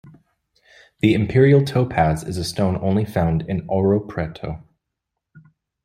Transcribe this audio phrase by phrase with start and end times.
[1.01, 4.63] The imperial topaz is a stone only found in Ouro Preto.